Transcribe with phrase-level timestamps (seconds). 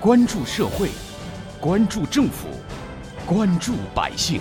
[0.00, 0.90] 关注社会，
[1.60, 2.46] 关注政府，
[3.26, 4.40] 关注百姓，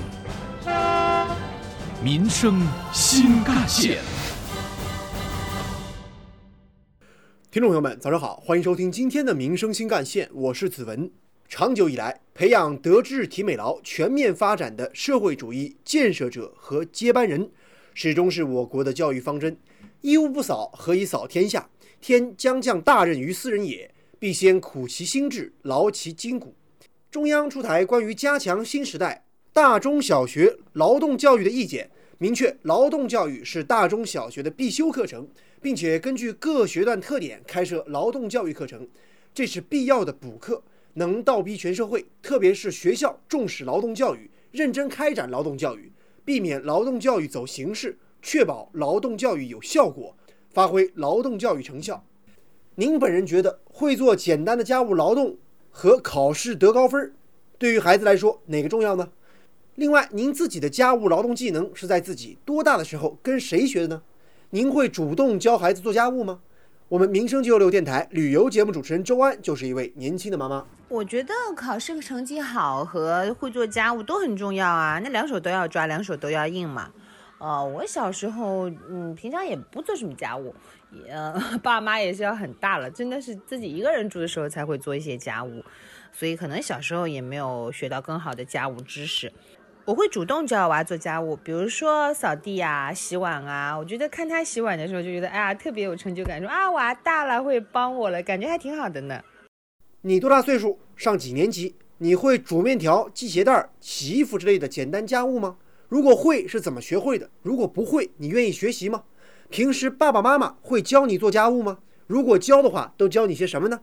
[2.04, 2.62] 民生
[2.94, 3.98] 新干线。
[7.50, 11.10] 听众朋友们，早上好，欢迎收听今天的《民生新干线》，我是子文。
[11.50, 17.50] 长久以来，培养德智体美劳全面发展的社会主义建设者和接班人，
[17.96, 19.58] 始终是我国的教育方针。
[20.02, 21.68] 一屋不扫，何以扫天下？
[22.00, 26.56] 天将降大任于斯人也，必先苦其心志，劳其筋骨。
[27.12, 35.28] 中央出台关于加强新时代大中小学劳动教育的意见，明确劳动教育是大中小学的必修课程，
[35.62, 38.88] 并且根据各学段特点开设劳动教育课程，
[39.36, 40.64] 这是必要的补课，
[40.96, 45.92] 能倒逼全社会，特别是学校重视劳动教育，认真开展劳动教育，
[46.26, 50.18] 避免劳动教育走形式，确保劳动教育有效果。
[50.50, 52.04] 发挥劳动教育成效，
[52.80, 55.36] 您本人觉得会做简单的家务劳动
[55.72, 57.12] 和考试得高分，
[57.58, 59.10] 对于孩子来说哪个重要呢？
[59.74, 64.04] 另外，您自己的家务劳动技能是在自己多大的时候跟谁学的呢？
[64.52, 66.42] 您会主动教孩子做家务吗？
[66.88, 70.64] 我们民生九六电台旅游节目主持人周安就是一位年轻的妈妈。
[70.88, 76.92] 我觉得考试成绩好和会做家务都很重要啊，那两手都要抓，两手都要硬嘛。
[77.40, 80.56] 哦，我小时候，嗯，平常也不做什么家务，
[80.92, 81.14] 也
[81.62, 85.64] 爸妈也是要很大了，真的是自己一个人住的时候才会做一些家务，
[86.12, 89.32] 所以可能小时候也没有学到更好的家务知识。
[89.86, 93.78] 我会主动教娃做家务，比如说扫地啊、洗碗啊。
[93.78, 99.24] 我觉得看他洗碗的时候就觉得，哎呀，特别有成就感，说啊，娃大了会帮我了，感觉还挺好的呢。
[100.02, 100.80] 你多大岁数？
[100.96, 101.76] 上几年级？
[102.00, 105.58] 你会煮面条、系鞋带、洗衣服之类的简单家务吗？
[105.90, 107.30] 如果会是怎么学会的？
[107.42, 109.04] 如果不会，你愿意学习吗？
[109.50, 111.80] 平时爸爸妈妈会教你做家务吗？
[112.06, 113.80] 如果教的话，都教你些什么呢？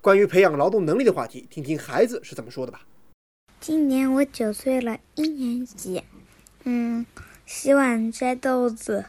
[0.00, 2.82] 关于培养劳动能力的话题，听听孩子是怎么说的吧。
[3.60, 6.02] 今年我九岁了，一年级。
[6.64, 7.06] 嗯，
[7.46, 9.04] 洗碗、摘豆子、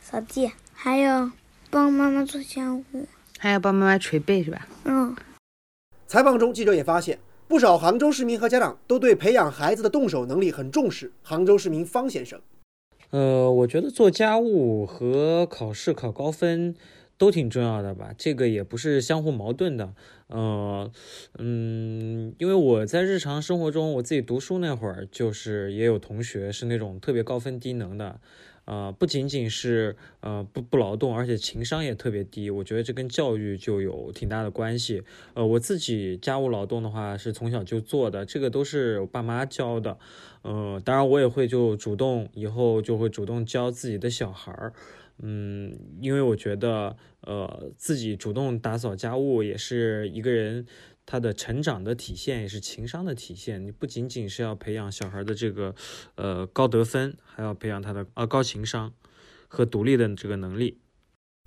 [0.00, 1.30] 扫地，还有
[1.70, 2.84] 帮妈妈做家务，
[3.38, 4.66] 还要帮妈妈捶背，是吧？
[4.84, 5.16] 嗯。
[6.06, 7.18] 采访中，记者也发现。
[7.50, 11.10] 不少杭州市民和家长都对培养孩子的动手能力很重视。
[11.20, 12.40] 杭州市民方先生，
[13.10, 16.76] 呃，我觉得做家务和考试考高分
[17.20, 19.92] 都挺重要的吧，这个也不是相互矛盾的。
[20.28, 20.90] 呃，
[21.36, 28.18] 嗯，因为我在日常生活中，我自己读书那会儿，就是也有同学是那种特别高分低能的。
[28.64, 32.48] 呃，不仅仅是呃不不劳动，而且情商也特别低。
[32.48, 35.02] 我觉得这跟教育就有挺大的关系。
[35.34, 39.98] 呃，我自己家务劳动的话是从小就做的，这个都是我爸妈教的。
[40.40, 44.72] 呃，当然我也会就主动以后就会主动教自己的小孩儿。
[45.22, 50.66] 嗯，因为我觉得呃自己主动打扫家务也是一个人。
[51.06, 53.66] 他的成长的体现也是情商的体现。
[53.66, 55.74] 你不仅仅是要培养小孩的这个，
[56.14, 58.92] 呃，高得分，还要培养他的啊高情商
[59.48, 60.78] 和独立的这个能力。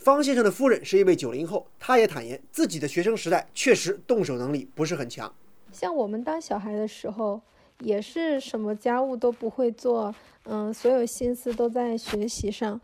[0.03, 5.33] 方先生的夫人是一位九零后，他也坦言自己的学生时代确实动手能力不是很强。
[5.71, 7.41] 像我们当小孩的时候，
[7.79, 10.13] 也是什么家务都不会做，
[10.43, 12.81] 嗯，所有心思都在学习上。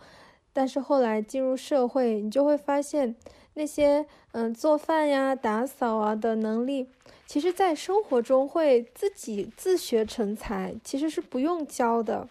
[0.53, 3.15] 但是后来进入社会，你就会发现。
[3.55, 6.87] 那些嗯做饭呀、打扫啊的能力，
[7.25, 12.29] 其实，在生活中会自己自学成才，其实是不用教的。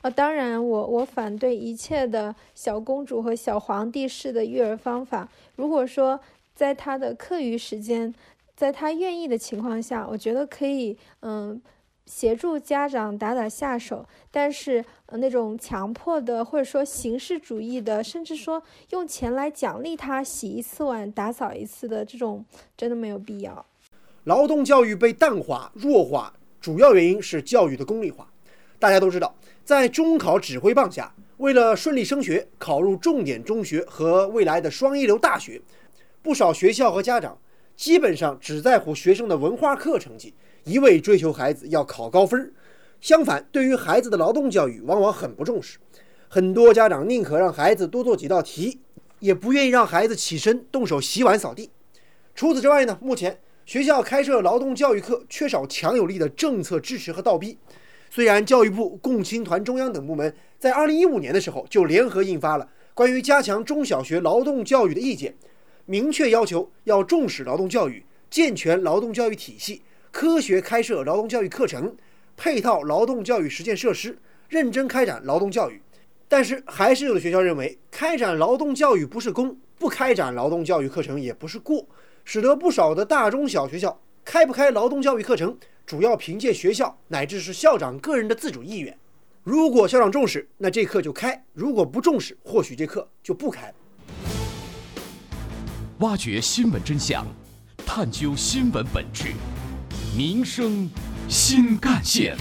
[0.00, 5.28] 啊，当然，我我反对一切的小公主和小皇帝式的育儿方法。
[5.56, 6.18] 如果说
[6.54, 8.14] 在他的课余时间，
[8.56, 11.60] 在他愿意的情况下，我觉得可以嗯。
[12.06, 22.44] 协助家长打打下手，但是那种强迫的或者说形式主义的，甚至说用钱来奖励他洗一次碗、打扫一次的这种，
[22.76, 23.64] 真的没有必要。
[24.24, 28.30] 劳动教育被淡化、弱化，主要原因是教育的功利化。
[28.78, 35.60] 大家都知道，在中考指挥棒下，为了顺利升学、考入重点中学和未来的双一流大学，
[36.20, 37.38] 不少学校和家长
[37.74, 40.34] 基本上只在乎学生的文化课成绩。
[40.64, 42.52] 一味追求孩子要考高分儿，
[43.00, 45.78] 相反，对于孩子的劳动教育往往很不重视。
[46.28, 48.80] 很多家长宁可让孩子多做几道题，
[49.20, 51.70] 也不愿意让孩子起身动手洗碗扫地。
[52.34, 57.58] 除此之外呢，目前学校开设劳动教育课缺少强有力的政策支持和倒逼。
[58.10, 65.34] 虽然教育部、共青团中央等部门在2015年的时候就联合印发了关于加强中小学劳动教育的意见，
[65.84, 69.82] 明确要求要重视劳动教育，健全劳动教育体系。
[70.14, 71.92] 科学开设劳动教育课程，
[72.36, 74.16] 配套劳动教育实践设施，
[74.48, 75.82] 认真开展劳动教育。
[76.28, 81.84] 但是，还是有的学校认为，开展劳动教育不是功，不开展劳动教育课程也不是过，
[82.24, 88.96] 使得不少的大中小学校开不开劳动教育课程，主要凭借学校乃至是校长个人的自主意愿。
[89.42, 93.74] 如果校长重视，那这课就开；如果不重视，或许这课就不开。
[95.98, 97.26] 挖掘新闻真相，
[97.84, 99.32] 探究新闻本质，
[100.16, 100.88] 民生
[101.28, 102.36] 新干线。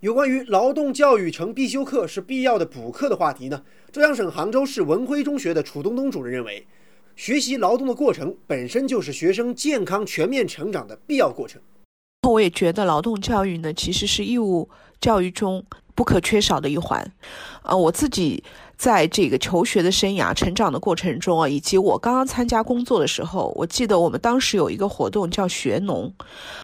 [0.00, 3.62] 有关于劳动教育成必修课是必要的补课的话题呢？
[3.92, 6.66] 浙江省杭州市文晖中学的楚东东主任认为，
[7.14, 11.62] 学习劳动的过程本身就是学生健康全面成长的必要过程。
[12.28, 14.68] 我也觉得劳动教育呢，其实是义务
[15.00, 17.12] 教育中不可缺少的一环。
[17.62, 18.42] 啊，我自己
[18.82, 26.12] 在这个求学的生涯、成长的过程中啊，以及我刚刚参加工作的时候，我记得我们当时有一个活动叫学农，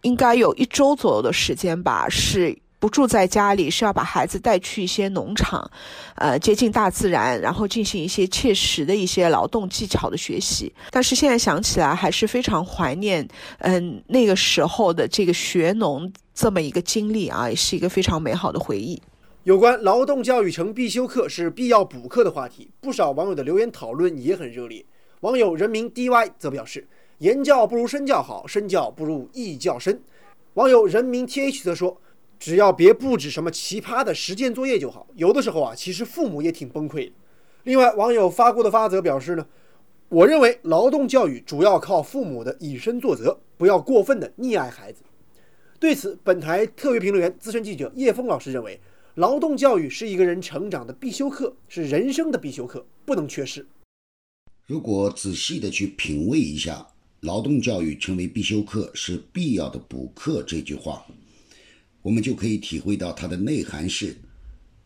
[0.02, 2.58] 应该有一周左右的时间吧，是。
[2.80, 5.68] 不住在家里，是要把孩子带去一些农场，
[6.14, 10.72] 呃，接近大自然，然后进行一些切实的一些劳动技巧的学习。
[10.92, 13.26] 但是现在想起来，还是非常怀念，
[13.58, 19.02] 嗯，那个时候的这个学农这么一个经历啊，也是一个非常美好的回忆。
[19.48, 24.84] 有关劳动教育成必修课是必要补课的话题，不少网友的留言讨论也很热烈。
[25.20, 26.86] 网友人民 DY 则表示，
[27.16, 30.02] 言教不如身教好，身教不如意教深。
[30.52, 31.98] 网友人民 TH 则说。
[32.38, 35.06] 只要别布置什么奇葩的实践作业就好。
[35.16, 37.12] 有的时候啊，其实父母也挺崩溃的。
[37.64, 39.46] 另外，网友发过的发则表示呢，
[40.10, 45.02] 我认为劳动教育主要靠父母的以身作则，不要过分的溺爱孩子。
[45.80, 48.78] 对此，本台特约评论员、资深记者叶峰老师认为，
[49.18, 53.66] 劳动教育是一个人成长的必修课，是人生的必修课，不能缺失。
[54.64, 56.86] 如果仔细的去品味一下
[57.22, 61.04] “劳动教育成为必修课是必要的补课”这句话。
[62.00, 64.16] 我们就可以体会到它的内涵是，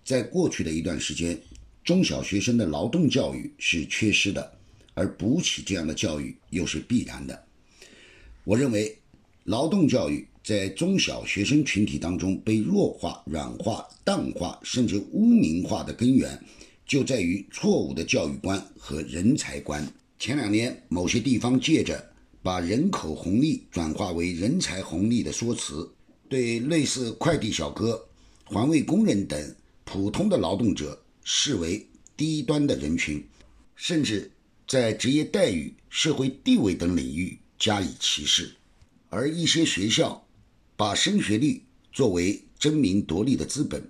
[0.03, 1.39] 在过去的一段时间，
[1.85, 4.59] 中小学生的劳动教育是缺失的，
[4.95, 7.45] 而补起这样的教育又是必然的。
[8.45, 8.97] 我认为，
[9.45, 16.37] 劳动教育在中小学生群体当中被弱化、软化、淡化，甚至污名化的根源，
[16.85, 19.87] 就在于错误的教育观和人才观。
[20.19, 22.05] 前两年，某些地方借着
[22.43, 25.89] 把人口红利转化为人才红利的说辞。
[26.29, 28.03] 对类似快递小哥、
[28.45, 29.55] 环卫工人等
[29.85, 31.87] 普通的劳动者视为
[32.17, 33.23] 低端的人群，
[33.77, 34.31] 甚至
[34.67, 38.51] 在职业待遇、社会地位等领域加以歧视。
[39.11, 40.25] 而一些学校
[40.77, 43.83] 把升学率作为争名夺利的资本，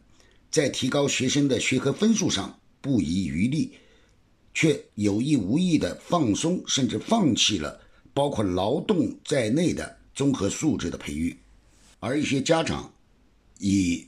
[0.50, 3.72] 在提高学生的学科分数上不遗余力，
[4.52, 7.80] 却有意无意地放松甚至放弃了
[8.12, 11.36] 包括劳动在内的综合素质的培育。
[12.00, 12.92] 而一些家长
[13.58, 14.06] 以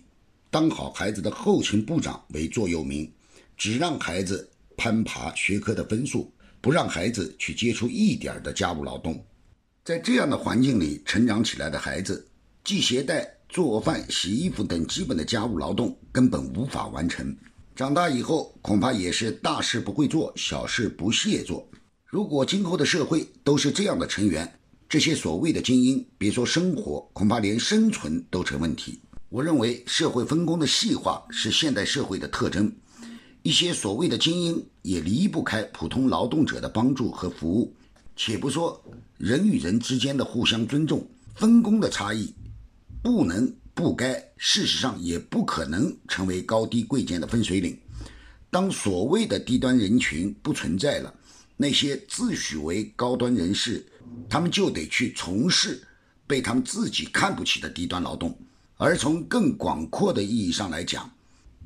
[0.50, 3.10] 当好孩子的后勤部长为座右铭，
[3.56, 9.24] 只让孩子攀爬学科的分数，不让孩子去接触一点的家务劳动。
[9.84, 12.26] 在这样的环境里成长起来的孩子，
[12.64, 17.36] 系鞋带、做饭、洗衣服等基本的家务劳动根本无法完成。
[17.76, 21.68] 长大以后，恐怕也是大事不会做，小事不屑做。
[22.06, 24.50] 如果今后的社会都是这样的成员，
[24.88, 28.98] 这些所谓的精英，别说生活，恐怕连生存都成问题。
[29.28, 32.72] 我认为社会分工的细化是现代社会的特征。
[33.42, 37.74] 一些所谓的精英也离不开普通劳动者的帮助和服务。
[38.16, 38.82] 且不说
[39.18, 42.32] 人与人之间的互相尊重，分工的差异
[43.04, 47.78] 不能、不该，事实上也不可能成为高低贵贱的分水岭。
[48.48, 51.14] 当所谓的低端人群不存在了，
[51.54, 53.84] 那些自诩为高端人士。
[54.26, 55.82] 他们就得去从事
[56.26, 58.34] 被他们自己看不起的低端劳动，
[58.78, 61.10] 而从更广阔的意义上来讲，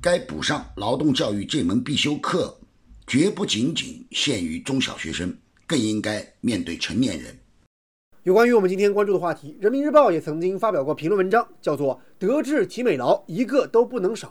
[0.01, 2.59] 该补上劳动教育这门必修课，
[3.07, 5.37] 绝不仅仅限于中小学生，
[5.69, 7.39] 更应该面对成年人。
[8.25, 14.29] 有关于我们今天关注的话题，《人民日报》也曾经发表过评论文章，叫做《德智体美劳一个都不能少》。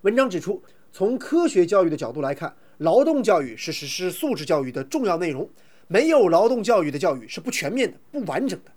[0.00, 5.48] 文章指出，从科学教育的角度来看，劳动教育是实施素质教育的重要内容。
[5.86, 8.72] 没有劳动教育的教育是不全面的、不完整的。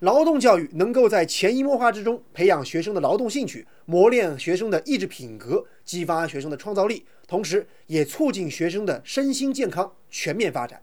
[0.00, 10.82] 劳动教育能够在潜移默化之中培养学生的劳动兴趣，磨练学生的意志品格，激发学生的创造力，同时也促进学生的身心健康全面发展。